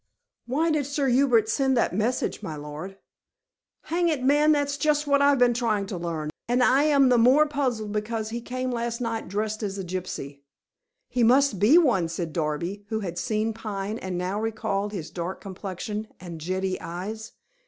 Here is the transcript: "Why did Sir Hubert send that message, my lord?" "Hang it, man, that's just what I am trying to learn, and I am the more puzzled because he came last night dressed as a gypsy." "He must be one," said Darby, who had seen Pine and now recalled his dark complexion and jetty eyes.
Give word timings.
"Why 0.47 0.71
did 0.71 0.87
Sir 0.87 1.09
Hubert 1.09 1.47
send 1.47 1.77
that 1.77 1.93
message, 1.93 2.41
my 2.41 2.55
lord?" 2.55 2.97
"Hang 3.83 4.09
it, 4.09 4.23
man, 4.23 4.51
that's 4.51 4.75
just 4.75 5.05
what 5.05 5.21
I 5.21 5.33
am 5.33 5.53
trying 5.53 5.85
to 5.85 5.95
learn, 5.97 6.31
and 6.47 6.63
I 6.63 6.85
am 6.85 7.09
the 7.09 7.19
more 7.19 7.45
puzzled 7.45 7.91
because 7.91 8.31
he 8.31 8.41
came 8.41 8.71
last 8.71 8.99
night 8.99 9.27
dressed 9.27 9.61
as 9.61 9.77
a 9.77 9.83
gypsy." 9.83 10.41
"He 11.07 11.21
must 11.21 11.59
be 11.59 11.77
one," 11.77 12.07
said 12.07 12.33
Darby, 12.33 12.83
who 12.89 13.01
had 13.01 13.19
seen 13.19 13.53
Pine 13.53 13.99
and 13.99 14.17
now 14.17 14.41
recalled 14.41 14.91
his 14.91 15.11
dark 15.11 15.39
complexion 15.39 16.07
and 16.19 16.41
jetty 16.41 16.81
eyes. 16.81 17.33